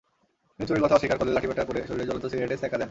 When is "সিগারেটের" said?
2.31-2.59